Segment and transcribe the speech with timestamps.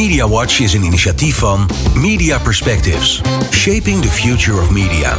[0.00, 5.16] Media Watch is een initiatief van Media Perspectives, Shaping the Future of Media.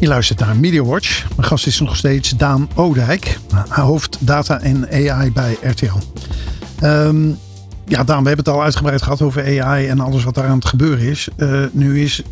[0.00, 1.26] Je luistert naar Media Watch.
[1.36, 3.38] Mijn gast is nog steeds Daan Odijk,
[3.68, 5.98] hoofd data en AI bij RTL.
[6.80, 7.28] Ehm,
[7.86, 10.58] ja, Daan, we hebben het al uitgebreid gehad over AI en alles wat daar aan
[10.58, 11.28] het gebeuren is.
[11.36, 12.22] Uh, nu is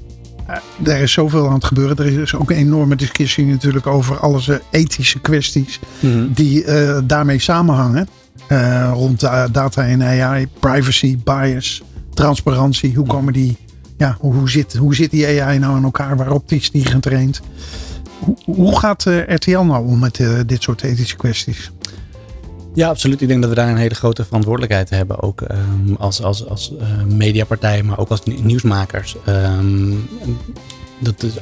[0.85, 1.97] er is zoveel aan het gebeuren.
[1.97, 6.33] Er is ook een enorme discussie natuurlijk over alles ethische kwesties mhm.
[6.33, 8.09] die uh, daarmee samenhangen.
[8.49, 9.21] Uh, rond
[9.53, 11.83] data en AI, privacy, bias,
[12.15, 12.95] transparantie.
[12.95, 13.57] Hoe komen die,
[13.97, 16.17] ja, hoe, zit, hoe zit die AI nou in elkaar?
[16.17, 17.41] Waarop is die getraind?
[18.19, 21.71] Hoe, hoe gaat RTL nou om met dit soort ethische kwesties?
[22.75, 23.21] Ja, absoluut.
[23.21, 25.23] Ik denk dat we daar een hele grote verantwoordelijkheid hebben.
[25.23, 29.17] Ook um, als, als, als uh, mediapartij, maar ook als nieuwsmakers.
[29.29, 30.09] Um,
[30.99, 31.33] dat is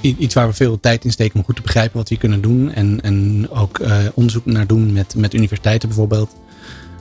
[0.00, 2.72] iets waar we veel tijd in steken om goed te begrijpen wat we kunnen doen.
[2.72, 6.30] En, en ook uh, onderzoek naar doen met, met universiteiten bijvoorbeeld.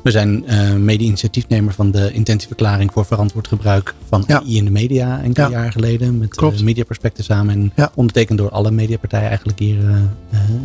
[0.03, 4.39] We zijn uh, mede-initiatiefnemer van de intentieverklaring voor verantwoord gebruik van ja.
[4.39, 5.61] AI in de media enkele ja.
[5.61, 6.17] jaar geleden.
[6.17, 7.53] Met uh, Mediaperspecten samen.
[7.53, 7.91] En ja.
[7.95, 9.77] ondertekend door alle mediapartijen eigenlijk hier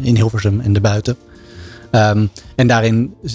[0.00, 1.16] in Hilversum en daarbuiten.
[1.92, 3.32] Um, en daarin uh,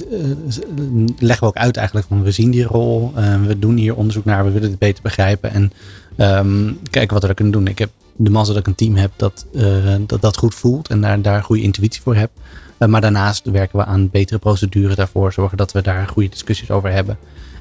[1.20, 4.26] leggen we ook uit eigenlijk van we zien die rol, uh, we doen hier onderzoek
[4.26, 5.72] naar, we willen het beter begrijpen en
[6.18, 7.68] um, kijken wat we er kunnen doen.
[7.68, 10.90] Ik heb de mazzel dat ik een team heb dat uh, dat, dat goed voelt
[10.90, 12.32] en daar, daar goede intuïtie voor heb.
[12.78, 16.92] maar daarnaast werken we aan betere procedures daarvoor, zorgen dat we daar goede discussies over
[16.92, 17.18] hebben.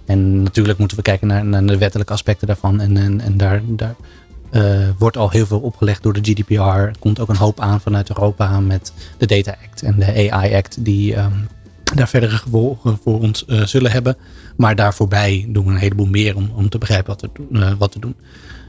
[0.07, 3.63] En natuurlijk moeten we kijken naar, naar de wettelijke aspecten daarvan en, en, en daar,
[3.67, 3.95] daar
[4.55, 6.63] uh, wordt al heel veel opgelegd door de GDPR.
[6.63, 10.55] Er komt ook een hoop aan vanuit Europa met de Data Act en de AI
[10.55, 11.49] Act, die um,
[11.95, 14.17] daar verdere gevolgen voor ons uh, zullen hebben.
[14.57, 17.73] Maar daar voorbij doen we een heleboel meer om, om te begrijpen wat we, uh,
[17.79, 18.15] wat te doen.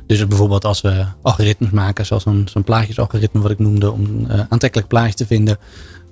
[0.08, 5.16] Dus bijvoorbeeld als we algoritmes maken, zoals zo'n plaatjesalgoritme wat ik noemde, om aantrekkelijk plaatjes
[5.16, 5.58] te vinden,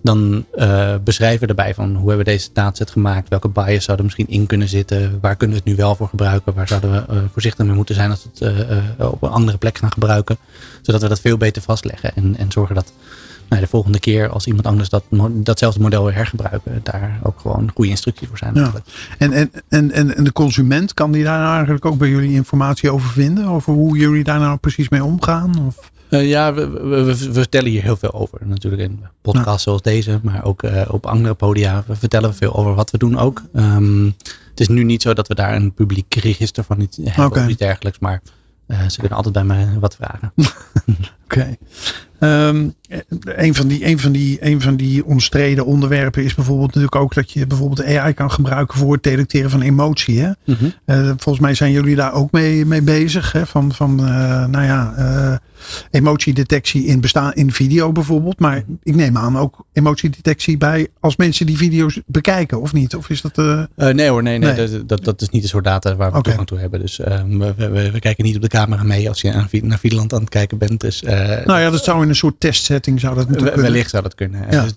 [0.03, 4.05] dan uh, beschrijven we erbij van hoe hebben we deze dataset gemaakt, welke bias zouden
[4.05, 7.13] misschien in kunnen zitten, waar kunnen we het nu wel voor gebruiken, waar zouden we
[7.13, 8.69] uh, voorzichtig mee moeten zijn als we het
[8.99, 10.37] uh, op een andere plek gaan gebruiken,
[10.81, 12.93] zodat we dat veel beter vastleggen en, en zorgen dat
[13.49, 17.71] nou, de volgende keer als iemand anders dat, datzelfde model weer hergebruiken, daar ook gewoon
[17.73, 18.55] goede instructies voor zijn.
[18.55, 18.71] Ja.
[19.17, 23.09] En, en, en, en de consument, kan die daar eigenlijk ook bij jullie informatie over
[23.09, 25.65] vinden, over hoe jullie daar nou precies mee omgaan?
[25.67, 25.91] Of?
[26.13, 28.39] Uh, ja, we, we, we, vertellen hier heel veel over.
[28.45, 31.83] Natuurlijk in podcasts zoals deze, maar ook uh, op andere podia.
[31.87, 33.41] We vertellen veel over wat we doen ook.
[33.53, 34.15] Um,
[34.49, 37.43] het is nu niet zo dat we daar een publiek register van iets hebben okay.
[37.43, 37.99] of iets dergelijks.
[37.99, 38.21] Maar
[38.67, 40.33] uh, ze kunnen altijd bij mij wat vragen.
[41.23, 41.55] Oké.
[42.19, 42.47] Okay.
[42.47, 42.73] Um,
[43.23, 47.13] een, van die, een, van die, een van die omstreden onderwerpen is bijvoorbeeld natuurlijk ook
[47.13, 50.19] dat je bijvoorbeeld AI kan gebruiken voor het detecteren van emotie.
[50.19, 50.27] Hè?
[50.45, 50.73] Mm -hmm.
[50.85, 53.31] uh, volgens mij zijn jullie daar ook mee, mee bezig.
[53.31, 53.45] Hè?
[53.45, 54.07] Van, van uh,
[54.45, 55.35] nou ja, uh,
[55.91, 58.39] emotiedetectie in, bestaan, in video bijvoorbeeld.
[58.39, 62.95] Maar ik neem aan ook emotiedetectie bij als mensen die video's bekijken of niet?
[62.95, 63.35] Of is dat,
[63.75, 64.67] nee hoor, nee, nee, nee.
[64.69, 66.21] Dat, dat, dat, is niet de soort data waar we okay.
[66.21, 66.79] toegang toe hebben.
[66.79, 70.13] Dus we, we, we, kijken niet op de camera mee als je aan, naar Videoland
[70.13, 70.81] aan het kijken bent.
[70.81, 72.39] Dus, nou ja, dat zou in een soort
[72.99, 74.51] zou dat natuurlijk Wellicht zou dat kunnen.
[74.51, 74.61] Ja.
[74.63, 74.73] Dus,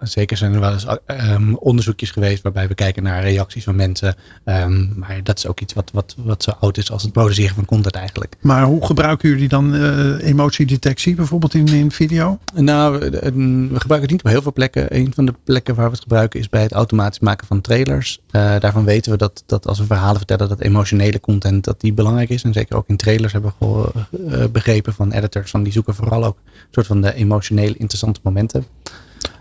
[0.00, 4.14] zeker zijn er wel eens um, onderzoekjes geweest waarbij we kijken naar reacties van mensen.
[4.44, 7.54] Um, maar dat is ook iets wat, wat, wat zo oud is als het produceren
[7.54, 8.34] van content eigenlijk.
[8.40, 12.38] Maar hoe gebruiken jullie dan uh, emotiedetectie bijvoorbeeld in, in video?
[12.54, 14.96] Nou, we, we gebruiken het niet op heel veel plekken.
[14.96, 18.20] Een van de plekken waar we het gebruiken is bij het automatisch maken van trailers.
[18.30, 21.92] Uh, daarvan weten we dat, dat als we verhalen vertellen dat emotionele content dat die
[21.92, 22.42] belangrijk is.
[22.42, 26.36] En zeker ook in trailers hebben we begrepen van editors van die zoeken vooral ook
[26.46, 28.66] een soort van de emotionele interessante momenten.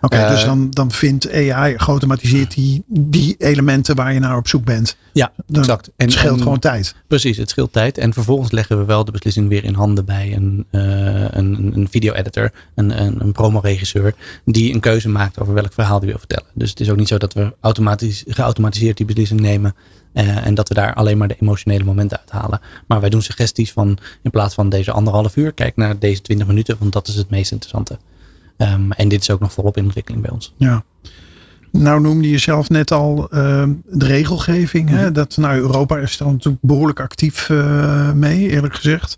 [0.02, 4.38] Oké, okay, dus eh, dan, dan vindt AI geautomatiseerd die, die elementen waar je naar
[4.38, 4.98] op zoek bent.
[5.14, 5.88] Ja, dan exact.
[5.88, 6.96] En, het scheelt en, gewoon tijd.
[7.08, 7.98] Precies, het scheelt tijd.
[7.98, 10.82] En vervolgens leggen we wel de beslissing weer in handen bij een, uh,
[11.30, 14.14] een, een video-editor, een, een, een promoregisseur,
[14.46, 16.48] die een keuze maakt over welk verhaal die wil vertellen.
[16.54, 19.76] Dus het is ook niet zo dat we automatisch, geautomatiseerd die beslissing nemen.
[20.14, 22.62] Uh, en dat we daar alleen maar de emotionele momenten uithalen.
[22.88, 26.48] Maar wij doen suggesties van in plaats van deze anderhalf uur, kijk naar deze twintig
[26.48, 27.98] minuten, want dat is het meest interessante.
[28.58, 30.54] Um, en dit is ook nog volop in ontwikkeling bij ons.
[30.58, 30.84] Ja.
[31.72, 34.90] Nou noemde je zelf net al uh, de regelgeving.
[34.90, 35.12] Hè?
[35.12, 39.18] Dat, nou, Europa is er natuurlijk behoorlijk actief uh, mee, eerlijk gezegd.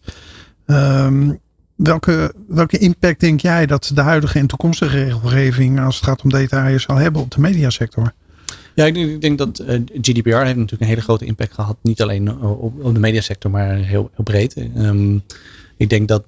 [0.65, 1.39] Um,
[1.75, 6.29] welke, welke impact denk jij dat de huidige en toekomstige regelgeving als het gaat om
[6.29, 8.13] data zal hebben op de mediasector?
[8.75, 11.77] Ja, ik denk, ik denk dat uh, GDPR heeft natuurlijk een hele grote impact gehad.
[11.81, 14.55] Niet alleen op, op de mediasector, maar heel, heel breed.
[14.77, 15.23] Um,
[15.77, 16.23] ik denk dat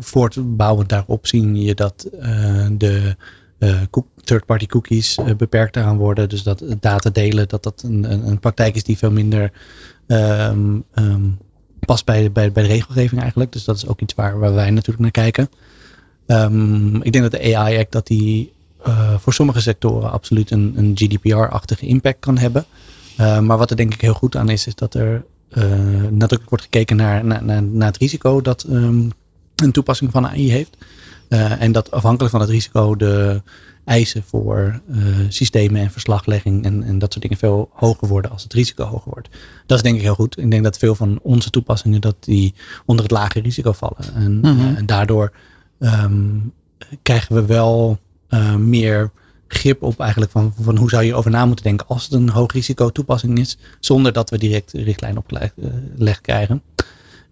[0.00, 3.16] voortbouwend daarop zien je dat uh, de
[3.58, 3.82] uh,
[4.24, 6.28] third-party cookies uh, beperkt eraan worden.
[6.28, 9.52] Dus dat data delen, dat dat een, een, praktijk is die veel minder
[10.06, 11.38] um, um,
[11.80, 13.52] past bij, bij, bij de regelgeving eigenlijk.
[13.52, 15.50] Dus dat is ook iets waar, waar wij natuurlijk naar kijken.
[16.26, 18.54] Ehm, ik denk dat de AI Act dat die
[19.18, 22.64] voor sommige sectoren absoluut een, een GDPR-achtige impact kan hebben.
[23.16, 25.24] maar wat er denk ik heel goed aan is, is dat er
[26.10, 29.12] nadrukkelijk wordt gekeken naar, naar, naar, het risico dat um,
[29.56, 30.76] een toepassing van AI heeft.
[31.58, 33.42] en dat afhankelijk van het risico de
[33.86, 34.96] eisen voor uh,
[35.28, 39.10] systemen en verslaglegging en, en dat soort dingen veel hoger worden als het risico hoger
[39.10, 39.28] wordt.
[39.66, 40.38] Dat is denk ik heel goed.
[40.38, 42.54] Ik denk dat veel van onze toepassingen dat die
[42.84, 44.14] onder het lage risico vallen.
[44.14, 44.46] En, mhm.
[44.46, 45.32] eh, en daardoor
[45.78, 46.52] um,
[47.02, 47.98] krijgen we wel
[48.58, 49.10] meer
[49.48, 52.28] grip op eigenlijk van, van hoe zou je over na moeten denken als het een
[52.28, 56.62] hoog risico toepassing is, zonder dat we direct richtlijn opgelegd krijgen.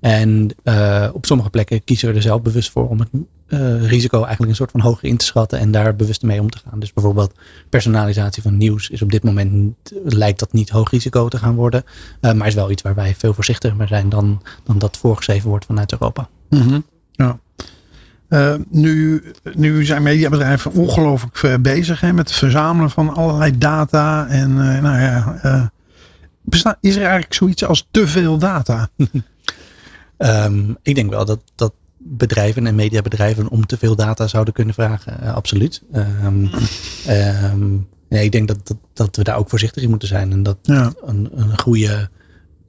[0.00, 3.08] En uh, op sommige plekken kiezen we er zelf bewust voor om het
[3.48, 6.50] uh, risico eigenlijk een soort van hoger in te schatten en daar bewust mee om
[6.50, 6.78] te gaan.
[6.78, 7.32] Dus bijvoorbeeld
[7.68, 9.74] personalisatie van nieuws is op dit moment
[10.04, 11.84] lijkt dat niet hoog risico te gaan worden,
[12.20, 15.48] uh, maar is wel iets waar wij veel voorzichtiger mee zijn dan, dan dat voorgeschreven
[15.48, 16.28] wordt vanuit Europa.
[16.48, 16.84] -hmm.
[17.12, 17.38] ja.
[18.70, 19.22] Nu,
[19.54, 24.26] nu zijn mediabedrijven ongelooflijk bezig hè, met het verzamelen van allerlei data.
[24.26, 25.70] En nou ja,
[26.42, 28.88] bestaat, is er eigenlijk zoiets als te veel data?
[30.18, 34.74] Um, ik denk wel dat, dat bedrijven en mediabedrijven om te veel data zouden kunnen
[34.74, 35.34] vragen.
[35.34, 35.82] Absoluut.
[36.24, 36.50] Um,
[37.08, 40.32] um, nee, ik denk dat, dat, dat, we daar ook voorzichtig in moeten zijn.
[40.32, 40.92] En dat ja.
[41.04, 42.08] een, een goede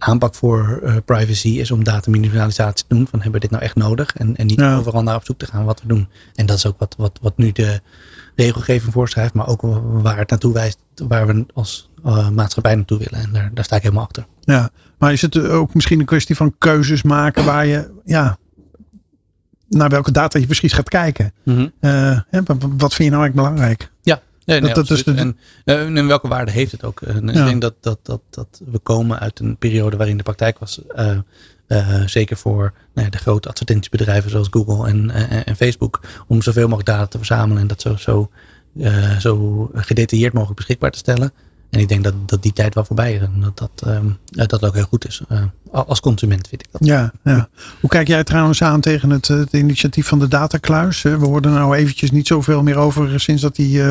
[0.05, 3.07] aanpak voor uh, privacy is om dataminimalisatie te doen.
[3.07, 4.15] Van hebben we dit nou echt nodig?
[4.15, 4.77] En, en niet ja.
[4.77, 6.07] overal naar op zoek te gaan wat we doen.
[6.35, 7.81] En dat is ook wat, wat, wat nu de
[8.35, 9.33] regelgeving voorschrijft.
[9.33, 10.77] Maar ook waar het naartoe wijst.
[11.07, 13.25] Waar we als uh, maatschappij naartoe willen.
[13.25, 14.25] En daar, daar sta ik helemaal achter.
[14.41, 18.37] Ja, maar is het ook misschien een kwestie van keuzes maken waar je, ja,
[19.69, 21.33] naar welke data je precies gaat kijken?
[21.43, 21.71] Mm -hmm.
[21.81, 22.19] uh,
[22.59, 23.91] wat vind je nou eigenlijk belangrijk?
[24.01, 25.13] Ja, nee, nee, dat, dat is de...
[25.13, 25.37] en,
[25.95, 27.01] en, welke waarde heeft het ook?
[27.01, 27.39] En ja.
[27.39, 30.79] Ik denk dat, dat, dat, dat we komen uit een periode waarin de praktijk was,
[31.67, 35.11] uh, zeker voor nou ja, de grote advertentiebedrijven zoals Google en,
[35.45, 38.29] en Facebook, om zoveel mogelijk data te verzamelen en dat zo, zo,
[39.19, 41.31] zo gedetailleerd mogelijk beschikbaar te stellen.
[41.75, 43.21] En ik denk dat, dat die tijd wel voorbij is.
[43.21, 45.21] En dat dat, um, dat ook heel goed is.
[45.31, 46.85] Uh, als consument vind ik dat.
[46.85, 47.49] Ja, ja.
[47.79, 51.01] Hoe kijk jij trouwens aan tegen het, het initiatief van de datakluis?
[51.01, 53.81] We hoorden nou eventjes niet zoveel meer over sinds dat die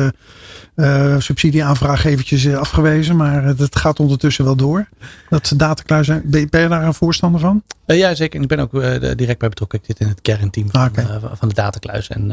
[1.17, 3.15] subsidieaanvraag eventjes afgewezen.
[3.15, 4.87] Maar het gaat ondertussen wel door.
[5.29, 7.63] Dat datakluis, ben je daar een voorstander van?
[7.85, 8.41] Ja, zeker.
[8.41, 8.71] Ik ben ook
[9.17, 9.79] direct bij betrokken.
[9.79, 11.05] Ik zit in het kernteam van, okay.
[11.33, 12.07] van de datakluis.
[12.07, 12.27] En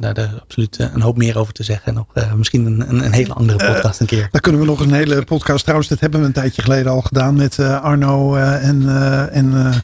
[0.00, 1.92] daar is absoluut een hoop meer over te zeggen.
[1.92, 4.28] En ook misschien een, een, hele andere podcast een keer.
[4.30, 5.62] Daar kunnen we nog een hele podcast.
[5.62, 9.74] Trouwens, dat hebben we een tijdje geleden al gedaan met Arno en uh, en uh,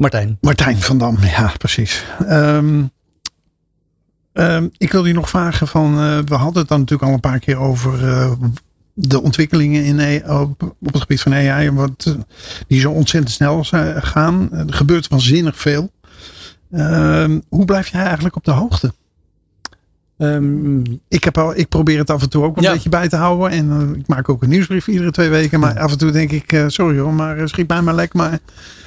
[0.00, 0.38] Martijn.
[0.40, 2.04] Martijn van Dam, ja, precies.
[2.28, 2.90] Um,
[4.32, 7.20] um, ik wil je nog vragen van, uh, we hadden het dan natuurlijk al een
[7.20, 7.98] paar keer over
[9.08, 12.16] de ontwikkelingen in, e, op, op, het gebied van AI, wat,
[12.66, 13.64] die zo ontzettend snel
[14.00, 14.52] gaan.
[14.52, 15.90] Er gebeurt waanzinnig veel.
[16.72, 18.92] Um, hoe blijf jij eigenlijk op de hoogte?
[20.22, 23.16] Um, ik, heb al, ik probeer het af en toe ook een beetje bij te
[23.16, 23.50] houden.
[23.50, 25.60] En uh, ik maak ook een nieuwsbrief iedere twee weken.
[25.60, 28.12] Maar af en toe denk ik, uh, sorry hoor, maar uh, schiet bij mij lek.
[28.12, 28.38] Maar,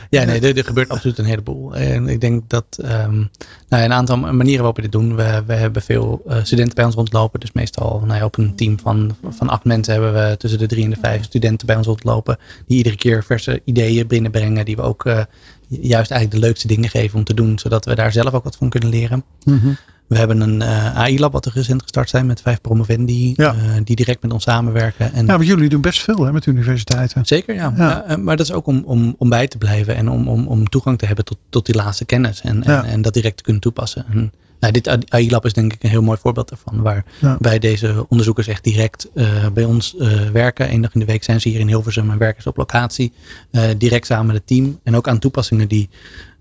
[0.09, 1.75] ja, nee, er, er, gebeurt absoluut een heleboel.
[1.75, 3.29] En ik denk dat um,
[3.69, 5.15] nou, een aantal manieren waarop we dit doen.
[5.15, 7.39] We, we hebben veel studenten bij ons rondlopen.
[7.39, 10.67] Dus meestal nou ja, op een team van, van acht mensen hebben we tussen de
[10.67, 12.37] drie en de vijf studenten bij ons rondlopen.
[12.67, 14.65] Die iedere keer verse ideeën binnenbrengen.
[14.65, 15.03] Die we ook
[15.67, 17.59] juist eigenlijk de leukste dingen geven om te doen.
[17.59, 19.23] Zodat we daar zelf ook wat van kunnen leren.
[19.43, 19.77] Mm -hmm.
[20.07, 23.53] We hebben een uh, AI-lab wat er recent gestart zijn met vijf promovendi ja.
[23.53, 25.13] uh, die direct met ons samenwerken.
[25.13, 27.25] En ja, maar jullie doen best veel hè, met universiteiten.
[27.25, 27.73] Zeker, ja.
[27.77, 28.09] ja.
[28.09, 30.69] Uh, maar dat is ook om, om, om bij te blijven en om, om, om
[30.69, 33.61] toegang te hebben tot, tot die laatste kennis en, en, en, dat direct te kunnen
[33.61, 34.05] toepassen.
[34.11, 37.05] En, nou, dit AI-lab is denk ik een heel mooi voorbeeld daarvan, waar
[37.39, 39.09] wij deze onderzoekers echt direct
[39.53, 39.95] bij ons
[40.33, 40.73] werken.
[40.73, 43.13] Eén dag in de week zijn ze hier in Hilversum en werken ze op locatie,
[43.77, 45.89] direct samen met het team en ook aan toepassingen die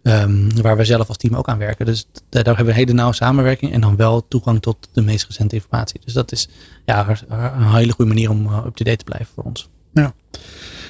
[0.04, 1.86] Um, waar we zelf als team ook aan werken.
[1.86, 5.26] Dus daar hebben we een hele nauwe samenwerking en dan wel toegang tot de meest
[5.26, 6.00] recente informatie.
[6.04, 6.48] Dus dat is
[6.84, 9.68] ja, een hele goede manier om uh, up-to-date te blijven voor ons.
[9.92, 10.14] Ja.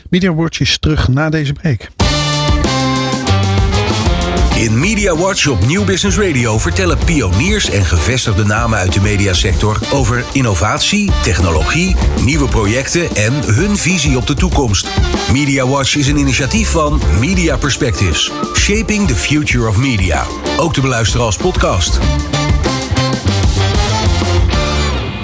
[0.09, 1.91] Media is terug na deze break.
[4.55, 9.79] In Media Watch op Nieuw Business Radio vertellen pioniers en gevestigde namen uit de mediasector
[9.93, 14.89] over innovatie, technologie, nieuwe projecten en hun visie op de toekomst.
[15.33, 20.27] Media Watch is een initiatief van Media Perspectives, Shaping the Future of Media.
[20.57, 21.99] Ook te beluisteren als podcast.